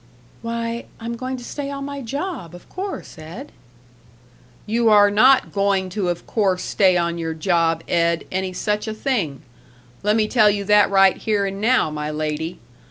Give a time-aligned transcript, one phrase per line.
[0.41, 3.51] "Why, I'm going to stay on my job, of course, Ed."
[4.65, 8.95] "You are not going to of course stay on your job Ed, any such a
[8.95, 9.43] thing.
[10.01, 12.57] Lemme tell you that right here and now, my lady.